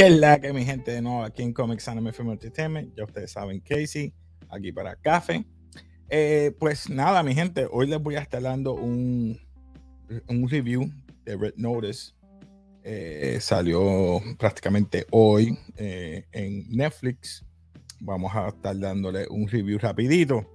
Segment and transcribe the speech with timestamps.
[0.00, 2.96] ¿Qué es la que mi gente de nuevo aquí en Comics Anime Film Entertainment?
[2.96, 4.14] Ya ustedes saben, Casey,
[4.48, 5.44] aquí para Café.
[6.08, 9.38] Eh, pues nada, mi gente, hoy les voy a estar dando un,
[10.26, 10.90] un review
[11.26, 12.14] de Red Notice.
[12.82, 17.44] Eh, salió prácticamente hoy eh, en Netflix.
[18.00, 20.46] Vamos a estar dándole un review rapidito.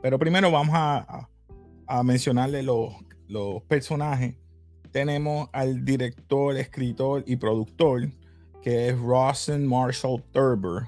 [0.00, 1.28] pero primero vamos a,
[1.86, 2.94] a, mencionarle los,
[3.28, 4.34] los personajes
[4.96, 8.08] tenemos al director, escritor y productor,
[8.62, 10.84] que es Rawson Marshall Thurber.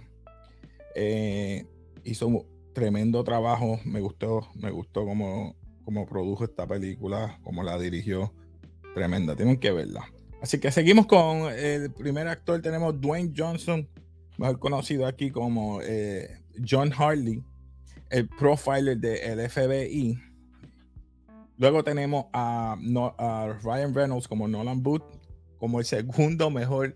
[0.95, 1.67] Eh,
[2.05, 3.79] hizo un tremendo trabajo.
[3.85, 8.33] Me gustó, me gustó cómo, cómo produjo esta película, cómo la dirigió.
[8.95, 10.11] Tremenda, tienen que verla.
[10.41, 12.63] Así que seguimos con el primer actor.
[12.63, 13.87] Tenemos Dwayne Johnson,
[14.39, 16.31] mejor conocido aquí como eh,
[16.67, 17.45] John Harley,
[18.09, 20.28] el profiler del FBI
[21.59, 22.77] Luego tenemos a,
[23.63, 25.03] Ryan Reynolds como Nolan Booth,
[25.59, 26.95] como el segundo mejor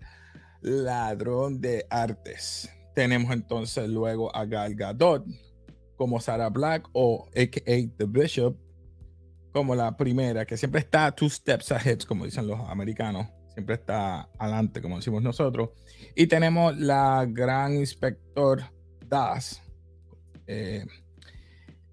[0.61, 2.69] ladrón de artes.
[2.95, 5.25] Tenemos entonces luego a Gal Gadot
[5.97, 8.57] como Sarah Black o AKA The Bishop
[9.51, 13.27] como la primera, que siempre está two steps ahead, como dicen los americanos.
[13.53, 15.69] Siempre está adelante, como decimos nosotros.
[16.15, 18.63] Y tenemos la gran inspector
[19.07, 19.61] Das.
[20.47, 20.85] Eh,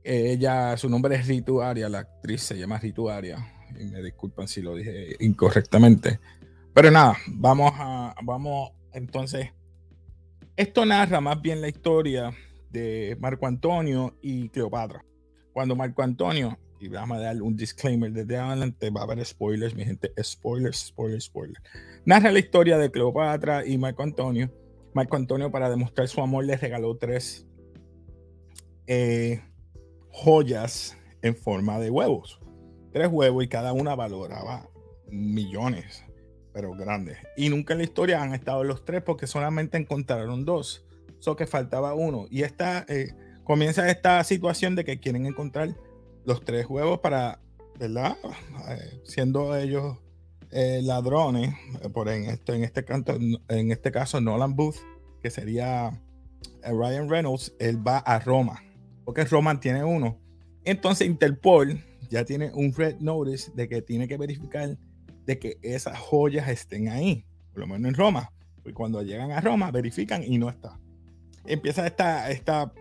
[0.02, 3.38] ella, su nombre es Ritu Aria, la actriz se llama Ritu Aria.
[3.78, 6.18] Y me disculpan si lo dije incorrectamente.
[6.74, 9.50] Pero nada, vamos a, vamos entonces.
[10.56, 12.32] Esto narra más bien la historia
[12.70, 15.04] de Marco Antonio y Cleopatra.
[15.52, 19.74] Cuando Marco Antonio, y vamos a dar un disclaimer desde adelante, va a haber spoilers,
[19.74, 21.60] mi gente, spoilers, spoilers, spoilers.
[22.04, 24.50] Narra la historia de Cleopatra y Marco Antonio.
[24.94, 27.46] Marco Antonio, para demostrar su amor, le regaló tres
[28.86, 29.40] eh,
[30.12, 32.40] joyas en forma de huevos.
[32.92, 34.68] Tres huevos y cada una valoraba
[35.08, 36.04] millones,
[36.52, 37.18] pero grandes.
[37.36, 40.84] Y nunca en la historia han estado los tres porque solamente encontraron dos.
[41.18, 42.26] Eso que faltaba uno.
[42.30, 45.76] Y esta eh, comienza esta situación de que quieren encontrar
[46.24, 47.40] los tres huevos para,
[47.78, 48.16] ¿verdad?
[48.68, 49.98] Eh, siendo ellos
[50.50, 51.54] eh, ladrones,
[51.92, 54.76] por en este, en este canto, en este caso Nolan Booth,
[55.22, 56.02] que sería
[56.62, 58.62] Ryan Reynolds, él va a Roma
[59.04, 60.18] porque Roman tiene uno.
[60.64, 64.76] Entonces Interpol ya tiene un red notice de que tiene que verificar
[65.26, 68.32] de que esas joyas estén ahí, por lo menos en Roma.
[68.64, 70.78] Y cuando llegan a Roma, verifican y no está.
[71.46, 72.72] Empieza esta, esta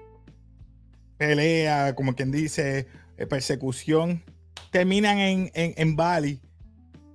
[1.18, 2.88] pelea, como quien dice,
[3.18, 4.24] eh, persecución.
[4.72, 6.42] Terminan en, en, Bali,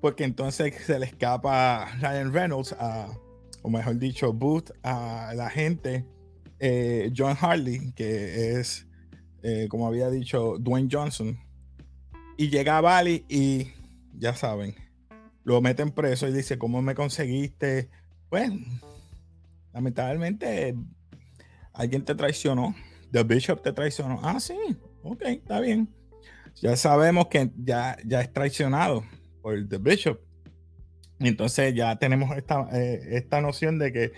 [0.01, 3.09] porque entonces se le escapa Ryan Reynolds, a,
[3.63, 6.05] o mejor dicho, Booth, a la gente,
[6.59, 8.87] eh, John Harley, que es
[9.44, 11.38] eh, como había dicho Dwayne Johnson,
[12.38, 13.69] y llega a Bali y
[14.15, 14.75] ya saben,
[15.44, 17.91] lo meten preso y dice, ¿cómo me conseguiste?
[18.31, 18.50] Pues,
[19.75, 20.75] lamentablemente,
[21.75, 22.75] alguien te traicionó,
[23.12, 24.19] The Bishop te traicionó.
[24.22, 24.56] Ah, sí,
[25.03, 25.93] ok, está bien.
[26.62, 29.05] Ya sabemos que ya, ya es traicionado
[29.43, 30.21] por The Bishop.
[31.19, 34.12] Entonces ya tenemos esta, eh, esta noción de que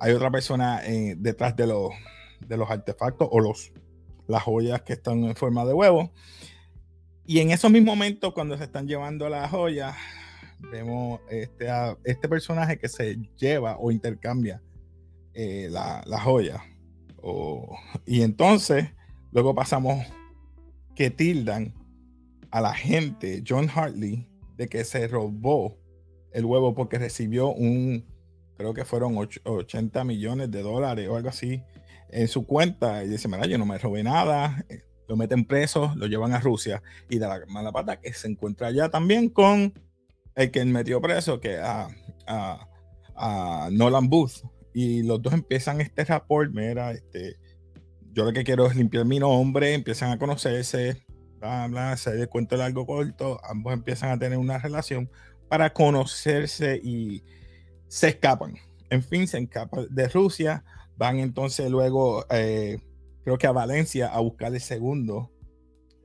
[0.00, 3.72] hay otra persona eh, detrás de de los artefactos o los
[4.26, 6.10] las joyas que están en forma de huevo.
[7.26, 9.96] Y en esos mismos momentos, cuando se están llevando las joyas,
[10.70, 11.66] vemos este,
[12.04, 14.62] este personaje que se lleva o intercambia
[15.32, 16.62] eh, la, joya.
[18.06, 18.88] y entonces,
[19.32, 20.06] luego pasamos
[20.94, 21.74] que tildan
[22.50, 25.76] a la gente, John Hartley, de que se robó
[26.32, 28.04] el huevo porque recibió un,
[28.56, 31.62] creo que fueron 80 millones de dólares o algo así
[32.14, 35.92] en su cuenta y dice, mira, yo no me robé nada, eh, lo meten preso,
[35.96, 36.80] lo llevan a Rusia
[37.10, 39.74] y de la mala pata que se encuentra allá también con
[40.36, 41.88] el que metió preso, que a,
[42.26, 44.44] a, Nolan Booth.
[44.72, 47.36] Y los dos empiezan este rapport, mira, este,
[48.12, 51.04] yo lo que quiero es limpiar mi nombre, empiezan a conocerse,
[51.38, 55.10] bla, bla, se de cuento largo corto, ambos empiezan a tener una relación
[55.48, 57.24] para conocerse y
[57.88, 58.54] se escapan.
[58.90, 60.64] En fin, se escapan de Rusia,
[60.96, 62.78] Van entonces luego, eh,
[63.24, 65.30] creo que a Valencia a buscar el segundo,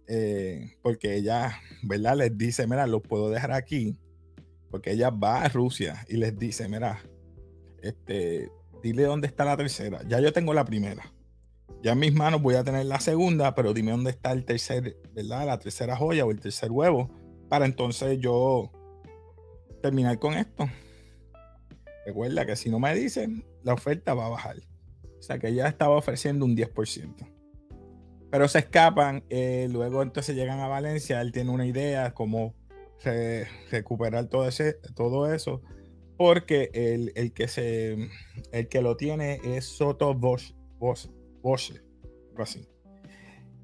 [0.07, 2.17] eh, porque ella, ¿verdad?
[2.17, 3.97] Les dice, mira, lo puedo dejar aquí,
[4.71, 7.03] porque ella va a Rusia y les dice, mira,
[7.81, 8.49] este,
[8.81, 10.01] dile dónde está la tercera.
[10.07, 11.13] Ya yo tengo la primera.
[11.83, 14.97] Ya en mis manos voy a tener la segunda, pero dime dónde está el tercer,
[15.13, 15.45] ¿verdad?
[15.45, 17.09] La tercera joya o el tercer huevo,
[17.47, 18.71] para entonces yo
[19.81, 20.67] terminar con esto.
[22.05, 24.57] Recuerda que si no me dicen, la oferta va a bajar.
[25.19, 27.27] O sea que ya estaba ofreciendo un 10%.
[28.31, 32.55] Pero se escapan, eh, luego entonces llegan a Valencia, él tiene una idea cómo
[33.71, 35.61] recuperar todo, ese, todo eso
[36.19, 38.09] porque el, que se
[38.51, 41.07] el que lo tiene es Soto Bosch, Bosch,
[41.41, 41.71] Bosch
[42.37, 42.67] así.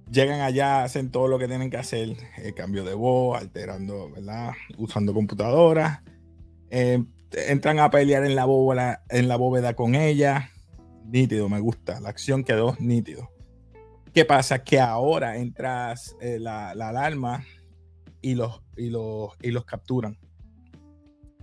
[0.10, 4.54] Llegan allá, hacen todo lo que tienen que hacer, el cambio de voz, alterando, ¿verdad?
[4.78, 6.02] Usando computadoras.
[6.70, 7.04] Eh,
[7.34, 10.52] entran a pelear en la, bóveda, en la bóveda con ella.
[11.06, 12.00] Nítido, me gusta.
[12.00, 13.30] La acción quedó nítido.
[14.14, 14.64] ¿Qué pasa?
[14.64, 17.46] Que ahora entras eh, la, alarma
[18.22, 20.18] y los, y, los, y los capturan.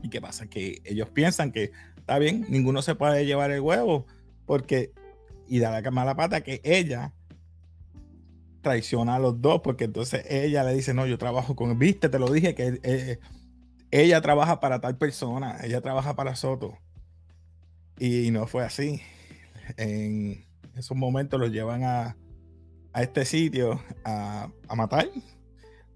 [0.03, 0.49] ¿Y qué pasa?
[0.49, 4.07] Que ellos piensan que está bien, ninguno se puede llevar el huevo
[4.47, 4.93] porque,
[5.47, 7.13] y da la mala pata que ella
[8.63, 12.19] traiciona a los dos, porque entonces ella le dice, no, yo trabajo con, viste, te
[12.19, 13.19] lo dije, que eh,
[13.91, 16.79] ella trabaja para tal persona, ella trabaja para Soto.
[17.99, 19.03] Y no fue así.
[19.77, 20.45] En
[20.77, 22.17] esos momentos los llevan a,
[22.95, 25.09] este sitio a, matar,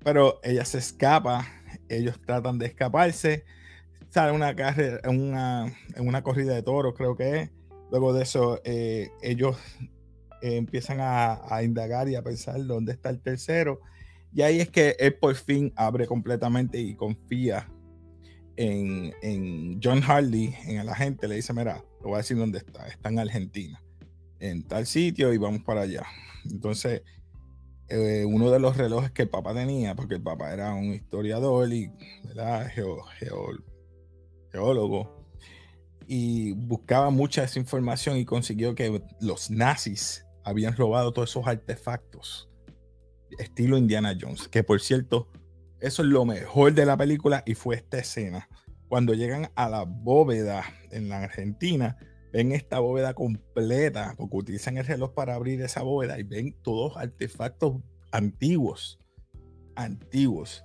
[0.02, 1.46] pero ella se escapa,
[1.88, 3.44] ellos tratan de escaparse,
[4.08, 7.50] sale una carrera, una, en una corrida de toros, creo que es.
[7.90, 9.56] Luego de eso, eh, ellos
[10.42, 13.80] eh, empiezan a, indagar y a pensar dónde está el tercero.
[14.32, 17.69] Y ahí es que él por fin abre completamente y confía
[18.56, 21.26] en, John Harley, en el agente.
[21.26, 22.87] Le dice, mira, voy a decir dónde está.
[22.88, 23.82] Está en Argentina,
[24.38, 26.05] en tal sitio y vamos para allá.
[26.50, 27.03] Entonces,
[27.88, 31.73] eh, uno de los relojes que el papá tenía, porque el papá era un historiador
[31.73, 31.91] y
[34.50, 35.25] geólogo,
[36.08, 42.49] y buscaba mucha esa información y consiguió que los nazis habían robado todos esos artefactos,
[43.38, 45.29] estilo Indiana Jones, que por cierto,
[45.81, 48.49] eso es lo mejor de la película y fue esta escena.
[48.88, 51.96] Cuando llegan a la bóveda en la Argentina,
[52.32, 56.96] ven esta bóveda completa, porque utilizan el reloj para abrir esa bóveda y ven todos
[56.96, 57.76] artefactos
[58.12, 58.98] antiguos,
[59.74, 60.64] antiguos.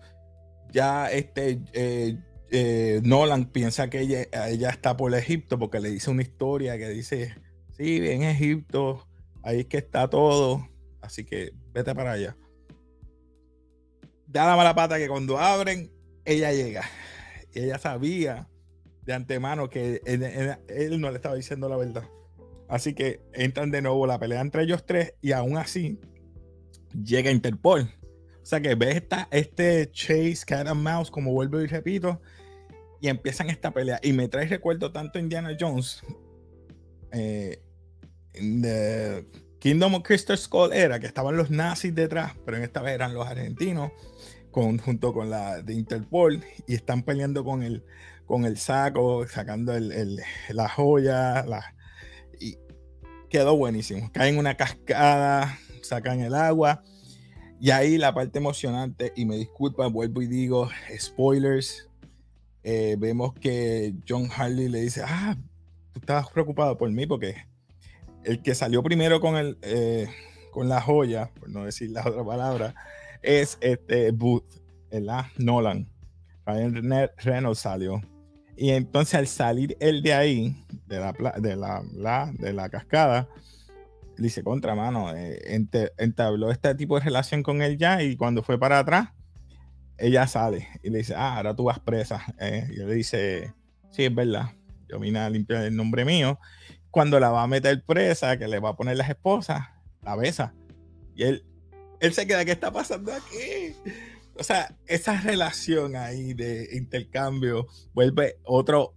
[0.72, 2.18] Ya este eh,
[2.50, 6.90] eh, Nolan piensa que ella, ella, está por Egipto porque le dice una historia que
[6.90, 7.36] dice,
[7.76, 9.08] sí, en Egipto
[9.44, 10.68] Ahí es que está todo.
[11.02, 12.38] Así que vete para allá.
[14.28, 15.92] Da la mala pata que cuando abren,
[16.26, 16.84] ella llega.
[17.54, 18.48] Ella sabía
[19.04, 22.04] de antemano que él, no le estaba diciendo la verdad.
[22.68, 26.00] Así que entran de nuevo la pelea entre ellos tres y aún así
[27.04, 27.82] llega Interpol.
[28.42, 32.22] O sea que ves esta, este Chase Cat Mouse, como vuelvo y repito,
[33.00, 34.00] y empiezan esta pelea.
[34.02, 36.02] Y me trae recuerdo tanto Indiana Jones.
[37.12, 37.62] Eh,
[38.34, 39.28] The
[39.60, 43.14] Kingdom of Crystal Skull era que estaban los nazis detrás, pero en esta vez eran
[43.14, 43.92] los argentinos
[44.52, 47.84] con, junto con la de Interpol y están peleando con el,
[48.26, 50.20] con el saco, sacando el,
[50.50, 51.46] la joya,
[52.40, 52.58] y
[53.30, 54.10] quedó buenísimo.
[54.14, 56.84] Caen una cascada, sacan el agua
[57.60, 61.88] y ahí la parte emocionante, y me disculpa, vuelvo y digo, spoilers,
[62.64, 65.38] eh, vemos que John Harley le dice, ah,
[65.94, 67.36] tú estabas preocupado por mí porque
[68.24, 70.08] el que salió primero con, el, eh,
[70.52, 72.74] con la joya, por no decir la otra palabra,
[73.22, 74.62] es este Booth,
[74.92, 75.26] ¿verdad?
[75.38, 75.88] Nolan.
[76.46, 78.02] Ryan Reynolds salió.
[78.58, 83.28] Y entonces al salir él de ahí, de la, de la, de la cascada,
[84.18, 85.42] dice, contra mano, eh,
[85.98, 89.10] entabló este tipo de relación con él ya y cuando fue para atrás,
[89.98, 92.24] ella sale y le dice, ah, ahora tú vas presa.
[92.40, 93.54] Eh, y él le dice,
[93.90, 94.52] sí, es verdad,
[94.90, 96.40] yo vine a limpiar el nombre mío
[96.92, 99.62] cuando la va a meter presa, que le va a poner las esposas,
[100.04, 100.54] la besa.
[101.16, 101.46] Y él,
[102.02, 103.76] él se queda, ¿qué está pasando aquí?
[104.36, 108.96] O sea, esa relación ahí de intercambio vuelve otro,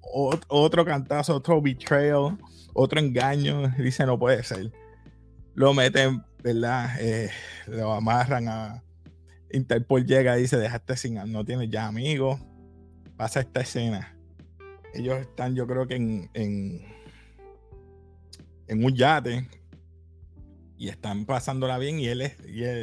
[0.48, 2.38] otro, cantazo, otro betrayal,
[2.72, 3.68] otro engaño.
[3.78, 4.72] Dice, no puede ser.
[5.54, 6.96] Lo meten, ¿verdad?
[7.00, 7.30] Eh,
[7.66, 8.82] lo amarran a
[9.52, 12.40] Interpol llega y dice, dejaste sin, no tienes ya amigos.
[13.16, 14.16] Pasa esta escena.
[14.94, 16.94] Ellos están, yo creo que en
[18.66, 19.48] en un yate
[20.84, 22.36] y están pasándola bien y él es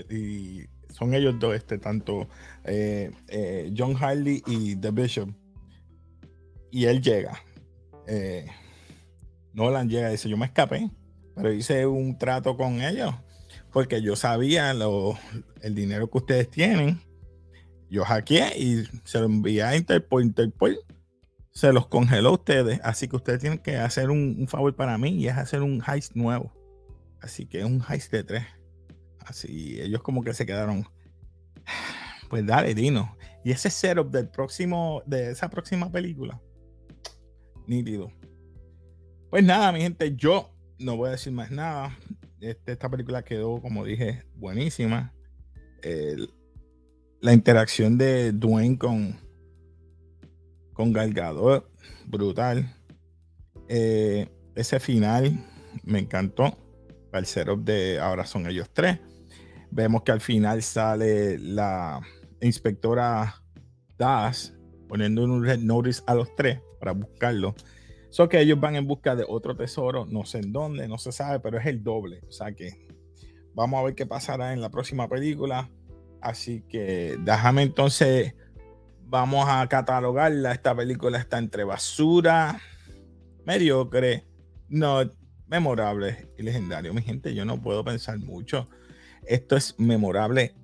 [0.09, 2.27] y, son ellos dos este tanto
[2.65, 5.29] eh, eh, John Harley y The Bishop
[6.71, 7.39] y él llega
[8.07, 8.47] eh,
[9.53, 10.89] Nolan llega y dice yo me escapé
[11.35, 13.13] pero hice un trato con ellos
[13.71, 15.17] porque yo sabía lo,
[15.61, 16.99] el dinero que ustedes tienen
[17.89, 20.79] yo hackeé y se lo envié a Interpol Interpol
[21.51, 22.79] se los congeló a ustedes.
[22.83, 26.15] Así que ustedes tienen que hacer un, favor para mí y es hacer un heist
[26.15, 26.53] nuevo.
[27.21, 28.43] Así que es un heist de tres.
[29.19, 30.85] Así ellos como que se quedaron.
[32.29, 33.17] Pues dale, Dino.
[33.43, 36.41] Y ese setup del próximo, de esa próxima película.
[37.67, 38.09] Nítido.
[39.29, 41.97] Pues nada, mi gente, yo no voy a decir más nada.
[42.39, 45.13] Este, esta película quedó, como dije, buenísima.
[47.21, 49.19] la interacción de Dwayne con,
[50.73, 51.69] con Galgador,
[52.07, 52.75] brutal.
[53.67, 55.45] Eh, ese final
[55.83, 56.57] me encantó.
[57.13, 58.99] El setup de ahora son ellos tres.
[59.69, 62.01] Vemos que al final sale la
[62.41, 63.41] inspectora
[63.97, 64.53] Das
[64.87, 67.55] poniendo un red notice a los tres para buscarlo.
[68.09, 71.13] So que ellos van en busca de otro tesoro, no sé en dónde, no se
[71.13, 72.21] sabe, pero es el doble.
[72.27, 72.87] O sea que
[73.53, 75.69] vamos a ver qué pasará en la próxima película.
[76.19, 78.35] Así que déjame entonces,
[79.05, 80.51] vamos a catalogarla.
[80.51, 82.59] Esta película está entre basura,
[83.45, 84.25] mediocre,
[84.67, 85.09] no
[85.51, 86.93] memorable y legendario.
[86.93, 88.69] Mi gente, yo no puedo pensar mucho.
[89.27, 90.55] Esto es memorable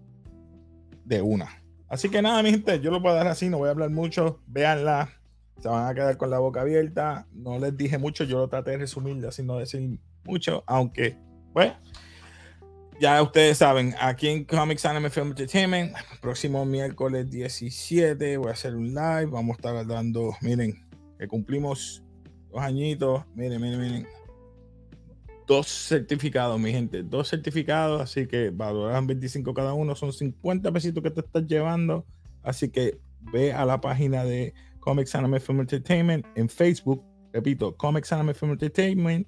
[1.04, 1.62] de una.
[1.90, 4.42] Así que nada, mi gente, yo lo puedo dar así, no voy a hablar mucho.
[4.48, 5.10] Véanla,
[5.60, 7.28] se van a quedar con la boca abierta.
[7.34, 11.18] No les dije mucho, yo lo traté de resumir, así no decir mucho, aunque,
[11.54, 11.74] pues,
[13.00, 18.76] ya ustedes saben, aquí en Comics Anime Film Entertainment, próximo miércoles 17 voy a hacer
[18.76, 20.86] un live, vamos a estar dando, miren,
[21.18, 22.04] que cumplimos
[22.50, 24.08] dos añitos, miren, miren, miren,
[25.48, 31.02] dos certificados, mi gente, dos certificados, así que valoran 25 cada uno, son 50 pesitos
[31.02, 32.06] que te estás llevando,
[32.44, 33.00] así que
[33.32, 37.02] ve a la página de Comics Anime Film Entertainment en Facebook,
[37.32, 39.26] repito, Comics Anime Film Entertainment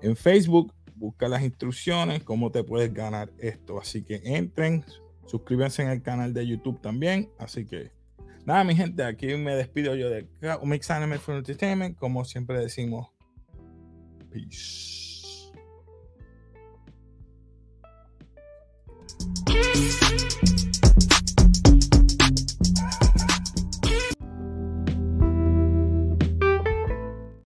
[0.00, 4.84] en Facebook, busca las instrucciones, cómo te puedes ganar esto, así que entren,
[5.26, 7.90] suscríbanse en el canal de YouTube también, así que
[8.46, 10.28] nada, mi gente, aquí me despido yo de
[10.60, 13.08] Comics Anime Film Entertainment, como siempre decimos,
[14.30, 15.11] peace.
[19.46, 20.51] Peace.